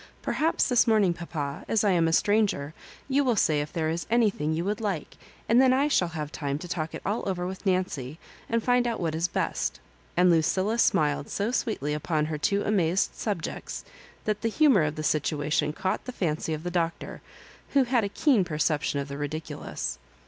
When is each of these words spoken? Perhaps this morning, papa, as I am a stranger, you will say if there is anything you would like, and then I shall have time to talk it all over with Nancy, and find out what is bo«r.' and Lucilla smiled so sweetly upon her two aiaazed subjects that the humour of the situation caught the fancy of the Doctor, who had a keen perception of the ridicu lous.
Perhaps 0.23 0.67
this 0.67 0.87
morning, 0.87 1.13
papa, 1.13 1.63
as 1.67 1.83
I 1.83 1.91
am 1.91 2.07
a 2.07 2.11
stranger, 2.11 2.73
you 3.07 3.23
will 3.23 3.35
say 3.35 3.61
if 3.61 3.71
there 3.71 3.91
is 3.91 4.07
anything 4.09 4.51
you 4.51 4.65
would 4.65 4.81
like, 4.81 5.15
and 5.47 5.61
then 5.61 5.73
I 5.73 5.87
shall 5.89 6.07
have 6.07 6.31
time 6.31 6.57
to 6.57 6.67
talk 6.67 6.95
it 6.95 7.03
all 7.05 7.21
over 7.29 7.45
with 7.45 7.67
Nancy, 7.67 8.17
and 8.49 8.63
find 8.63 8.87
out 8.87 8.99
what 8.99 9.13
is 9.13 9.27
bo«r.' 9.27 9.53
and 10.17 10.31
Lucilla 10.31 10.79
smiled 10.79 11.29
so 11.29 11.51
sweetly 11.51 11.93
upon 11.93 12.25
her 12.25 12.39
two 12.39 12.63
aiaazed 12.63 13.13
subjects 13.13 13.85
that 14.25 14.41
the 14.41 14.49
humour 14.49 14.81
of 14.81 14.95
the 14.95 15.03
situation 15.03 15.71
caught 15.71 16.05
the 16.05 16.11
fancy 16.11 16.55
of 16.55 16.63
the 16.63 16.71
Doctor, 16.71 17.21
who 17.73 17.83
had 17.83 18.03
a 18.03 18.09
keen 18.09 18.43
perception 18.43 18.99
of 18.99 19.07
the 19.07 19.17
ridicu 19.17 19.59
lous. 19.63 19.99